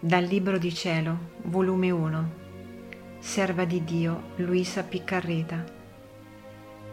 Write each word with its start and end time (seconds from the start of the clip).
Dal 0.00 0.22
Libro 0.22 0.58
di 0.58 0.72
Cielo, 0.72 1.30
volume 1.46 1.90
1, 1.90 2.30
Serva 3.18 3.64
di 3.64 3.82
Dio 3.82 4.30
Luisa 4.36 4.84
Piccarreta, 4.84 5.64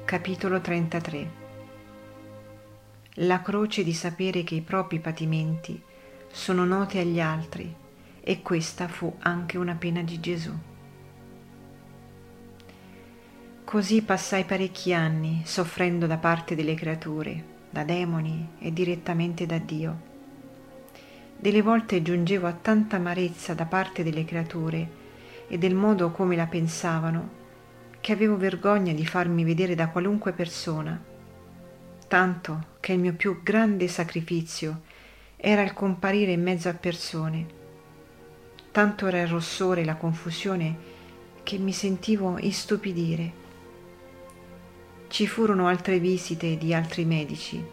capitolo 0.03 0.59
33. 0.59 1.31
La 3.17 3.43
croce 3.43 3.83
di 3.83 3.93
sapere 3.93 4.43
che 4.43 4.55
i 4.55 4.61
propri 4.61 4.99
patimenti 4.99 5.79
sono 6.31 6.65
noti 6.65 6.97
agli 6.97 7.19
altri 7.19 7.71
e 8.21 8.41
questa 8.41 8.87
fu 8.87 9.15
anche 9.19 9.59
una 9.59 9.75
pena 9.75 10.01
di 10.01 10.19
Gesù. 10.19 10.53
Così 13.63 14.01
passai 14.01 14.45
parecchi 14.45 14.95
anni 14.95 15.43
soffrendo 15.45 16.07
da 16.07 16.17
parte 16.17 16.55
delle 16.55 16.73
creature, 16.73 17.43
da 17.69 17.83
demoni 17.83 18.53
e 18.57 18.73
direttamente 18.73 19.45
da 19.45 19.59
Dio 19.59 20.13
delle 21.37 21.61
volte 21.61 22.01
giungevo 22.01 22.47
a 22.47 22.53
tanta 22.53 22.95
amarezza 22.95 23.53
da 23.53 23.65
parte 23.65 24.03
delle 24.03 24.25
creature 24.25 25.03
e 25.47 25.57
del 25.57 25.75
modo 25.75 26.11
come 26.11 26.35
la 26.35 26.47
pensavano, 26.47 27.43
che 27.99 28.11
avevo 28.11 28.37
vergogna 28.37 28.93
di 28.93 29.05
farmi 29.05 29.43
vedere 29.43 29.75
da 29.75 29.89
qualunque 29.89 30.31
persona, 30.31 30.99
tanto 32.07 32.65
che 32.79 32.93
il 32.93 32.99
mio 32.99 33.13
più 33.13 33.41
grande 33.43 33.87
sacrificio 33.87 34.81
era 35.35 35.61
il 35.61 35.73
comparire 35.73 36.31
in 36.31 36.41
mezzo 36.41 36.69
a 36.69 36.73
persone. 36.73 37.63
Tanto 38.71 39.07
era 39.07 39.21
il 39.21 39.27
rossore 39.27 39.81
e 39.81 39.85
la 39.85 39.95
confusione 39.95 40.93
che 41.43 41.57
mi 41.57 41.71
sentivo 41.71 42.37
istupidire. 42.39 43.43
Ci 45.07 45.27
furono 45.27 45.67
altre 45.67 45.99
visite 45.99 46.57
di 46.57 46.73
altri 46.73 47.05
medici, 47.05 47.63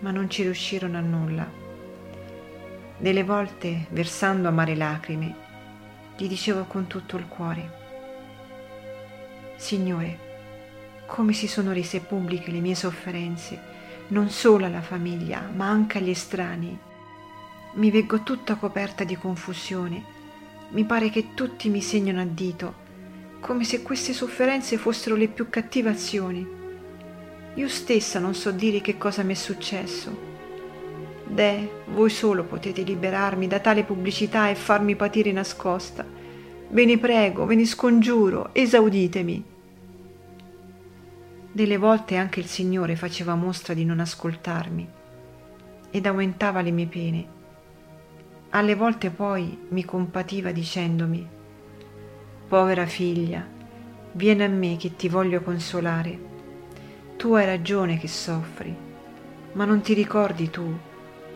ma 0.00 0.10
non 0.10 0.30
ci 0.30 0.42
riuscirono 0.42 0.96
a 0.96 1.00
nulla 1.00 1.61
delle 3.02 3.24
volte, 3.24 3.86
versando 3.90 4.46
amare 4.46 4.76
lacrime, 4.76 5.34
gli 6.16 6.28
dicevo 6.28 6.66
con 6.66 6.86
tutto 6.86 7.16
il 7.16 7.26
cuore, 7.26 7.80
Signore, 9.56 10.18
come 11.06 11.32
si 11.32 11.48
sono 11.48 11.72
rese 11.72 11.98
pubbliche 11.98 12.52
le 12.52 12.60
mie 12.60 12.76
sofferenze, 12.76 13.60
non 14.08 14.30
solo 14.30 14.66
alla 14.66 14.82
famiglia, 14.82 15.50
ma 15.52 15.68
anche 15.68 15.98
agli 15.98 16.10
estranei. 16.10 16.78
Mi 17.74 17.90
veggo 17.90 18.20
tutta 18.20 18.54
coperta 18.54 19.02
di 19.02 19.16
confusione, 19.16 20.04
mi 20.68 20.84
pare 20.84 21.10
che 21.10 21.34
tutti 21.34 21.70
mi 21.70 21.82
segnano 21.82 22.20
a 22.20 22.26
dito, 22.26 22.74
come 23.40 23.64
se 23.64 23.82
queste 23.82 24.12
sofferenze 24.12 24.76
fossero 24.76 25.16
le 25.16 25.26
più 25.26 25.48
cattive 25.48 25.90
azioni. 25.90 26.46
Io 27.54 27.68
stessa 27.68 28.20
non 28.20 28.34
so 28.36 28.52
dire 28.52 28.80
che 28.80 28.96
cosa 28.96 29.24
mi 29.24 29.32
è 29.32 29.36
successo 29.36 30.30
Deh, 31.24 31.84
voi 31.86 32.10
solo 32.10 32.44
potete 32.44 32.82
liberarmi 32.82 33.46
da 33.46 33.60
tale 33.60 33.84
pubblicità 33.84 34.48
e 34.48 34.54
farmi 34.54 34.96
patire 34.96 35.32
nascosta. 35.32 36.04
Ve 36.68 36.84
ne 36.84 36.98
prego, 36.98 37.46
ve 37.46 37.54
ne 37.54 37.64
scongiuro, 37.64 38.50
esauditemi. 38.52 39.44
Delle 41.52 41.76
volte 41.76 42.16
anche 42.16 42.40
il 42.40 42.46
Signore 42.46 42.96
faceva 42.96 43.34
mostra 43.34 43.74
di 43.74 43.84
non 43.84 44.00
ascoltarmi 44.00 44.88
ed 45.90 46.06
aumentava 46.06 46.60
le 46.62 46.70
mie 46.70 46.86
pene. 46.86 47.26
Alle 48.50 48.74
volte 48.74 49.10
poi 49.10 49.66
mi 49.68 49.84
compativa 49.84 50.50
dicendomi, 50.50 51.28
Povera 52.48 52.84
figlia, 52.84 53.46
vieni 54.12 54.42
a 54.42 54.48
me 54.48 54.76
che 54.76 54.94
ti 54.94 55.08
voglio 55.08 55.40
consolare. 55.40 56.30
Tu 57.16 57.32
hai 57.32 57.46
ragione 57.46 57.98
che 57.98 58.08
soffri, 58.08 58.74
ma 59.52 59.64
non 59.64 59.80
ti 59.80 59.94
ricordi 59.94 60.50
tu 60.50 60.90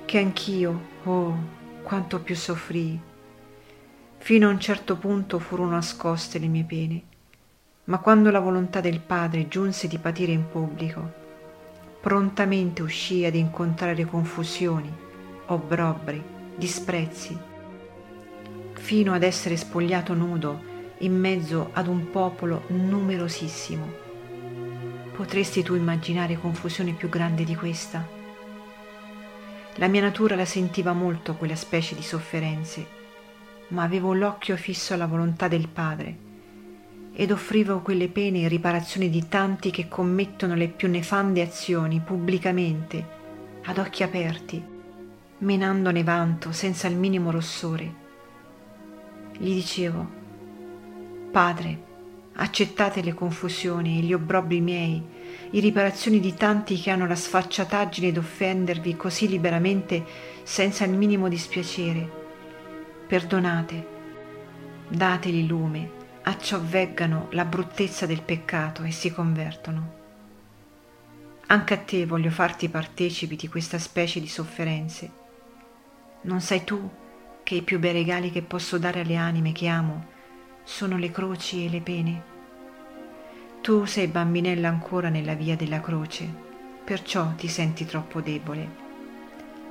che 0.06 0.18
anch'io, 0.18 0.80
oh, 1.02 1.36
quanto 1.82 2.20
più 2.20 2.36
soffrii. 2.36 2.98
Fino 4.18 4.48
a 4.48 4.52
un 4.52 4.60
certo 4.60 4.96
punto 4.96 5.40
furono 5.40 5.70
nascoste 5.70 6.38
le 6.38 6.46
mie 6.46 6.62
pene, 6.62 7.02
ma 7.84 7.98
quando 7.98 8.30
la 8.30 8.38
volontà 8.38 8.80
del 8.80 9.00
Padre 9.00 9.48
giunse 9.48 9.88
di 9.88 9.98
patire 9.98 10.30
in 10.30 10.48
pubblico, 10.48 11.12
prontamente 12.00 12.82
uscii 12.82 13.24
ad 13.24 13.34
incontrare 13.34 14.04
confusioni, 14.04 14.92
obbrobri, 15.46 16.22
disprezzi, 16.54 17.36
fino 18.74 19.12
ad 19.12 19.24
essere 19.24 19.56
spogliato 19.56 20.14
nudo 20.14 20.74
in 20.98 21.18
mezzo 21.18 21.70
ad 21.72 21.88
un 21.88 22.10
popolo 22.10 22.62
numerosissimo. 22.68 24.04
Potresti 25.16 25.64
tu 25.64 25.74
immaginare 25.74 26.38
confusione 26.38 26.92
più 26.92 27.08
grande 27.08 27.42
di 27.42 27.56
questa? 27.56 28.15
La 29.78 29.88
mia 29.88 30.00
natura 30.00 30.36
la 30.36 30.46
sentiva 30.46 30.94
molto 30.94 31.34
quella 31.34 31.54
specie 31.54 31.94
di 31.94 32.02
sofferenze, 32.02 32.86
ma 33.68 33.82
avevo 33.82 34.14
l'occhio 34.14 34.56
fisso 34.56 34.94
alla 34.94 35.06
volontà 35.06 35.48
del 35.48 35.68
Padre 35.68 36.24
ed 37.12 37.30
offrivo 37.30 37.80
quelle 37.80 38.08
pene 38.08 38.38
in 38.38 38.48
riparazione 38.48 39.10
di 39.10 39.28
tanti 39.28 39.70
che 39.70 39.86
commettono 39.86 40.54
le 40.54 40.68
più 40.68 40.88
nefande 40.88 41.42
azioni 41.42 42.00
pubblicamente, 42.00 43.06
ad 43.64 43.76
occhi 43.76 44.02
aperti, 44.02 44.62
menandone 45.38 46.02
vanto 46.02 46.52
senza 46.52 46.88
il 46.88 46.96
minimo 46.96 47.30
rossore. 47.30 48.04
Gli 49.36 49.52
dicevo, 49.52 50.08
Padre, 51.30 51.82
accettate 52.34 53.02
le 53.02 53.12
confusioni 53.12 53.98
e 53.98 54.02
gli 54.02 54.14
obbrobri 54.14 54.60
miei 54.60 55.02
in 55.50 55.60
riparazione 55.60 56.18
di 56.18 56.34
tanti 56.34 56.80
che 56.80 56.90
hanno 56.90 57.06
la 57.06 57.14
sfacciataggine 57.14 58.12
d'offendervi 58.12 58.96
così 58.96 59.28
liberamente 59.28 60.04
senza 60.42 60.84
il 60.84 60.92
minimo 60.92 61.28
dispiacere. 61.28 62.24
Perdonate, 63.06 63.86
dateli 64.88 65.46
lume, 65.46 65.90
acciò 66.22 66.60
veggano 66.60 67.28
la 67.30 67.44
bruttezza 67.44 68.06
del 68.06 68.22
peccato 68.22 68.82
e 68.82 68.90
si 68.90 69.12
convertono. 69.12 69.94
Anche 71.48 71.74
a 71.74 71.78
te 71.78 72.06
voglio 72.06 72.30
farti 72.30 72.68
partecipi 72.68 73.36
di 73.36 73.48
questa 73.48 73.78
specie 73.78 74.20
di 74.20 74.26
sofferenze. 74.26 75.10
Non 76.22 76.40
sai 76.40 76.64
tu 76.64 76.90
che 77.44 77.54
i 77.54 77.62
più 77.62 77.78
bei 77.78 77.92
regali 77.92 78.32
che 78.32 78.42
posso 78.42 78.78
dare 78.78 79.00
alle 79.00 79.14
anime 79.14 79.52
che 79.52 79.68
amo 79.68 80.14
sono 80.64 80.98
le 80.98 81.12
croci 81.12 81.64
e 81.64 81.70
le 81.70 81.80
pene? 81.80 82.34
Tu 83.66 83.84
sei 83.84 84.06
bambinella 84.06 84.68
ancora 84.68 85.08
nella 85.08 85.34
via 85.34 85.56
della 85.56 85.80
croce, 85.80 86.32
perciò 86.84 87.34
ti 87.34 87.48
senti 87.48 87.84
troppo 87.84 88.20
debole. 88.20 88.68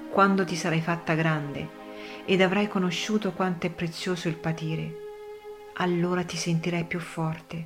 Quando 0.09 0.43
ti 0.43 0.57
sarai 0.57 0.81
fatta 0.81 1.13
grande 1.13 1.65
ed 2.25 2.41
avrai 2.41 2.67
conosciuto 2.67 3.31
quanto 3.31 3.67
è 3.67 3.69
prezioso 3.69 4.27
il 4.27 4.35
patire, 4.35 4.95
allora 5.75 6.25
ti 6.25 6.35
sentirai 6.35 6.83
più 6.83 6.99
forte. 6.99 7.65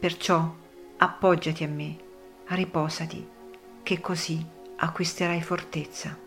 Perciò 0.00 0.56
appoggiati 0.96 1.62
a 1.62 1.68
me, 1.68 1.96
riposati, 2.46 3.24
che 3.84 4.00
così 4.00 4.44
acquisterai 4.74 5.40
fortezza. 5.40 6.18